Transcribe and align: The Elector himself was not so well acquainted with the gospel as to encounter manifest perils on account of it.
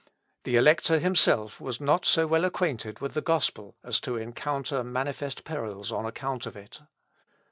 The 0.45 0.55
Elector 0.55 0.97
himself 0.97 1.61
was 1.61 1.79
not 1.79 2.07
so 2.07 2.25
well 2.25 2.43
acquainted 2.43 3.01
with 3.01 3.13
the 3.13 3.21
gospel 3.21 3.75
as 3.83 3.99
to 3.99 4.17
encounter 4.17 4.83
manifest 4.83 5.43
perils 5.43 5.91
on 5.91 6.07
account 6.07 6.47
of 6.47 6.57
it. 6.57 6.81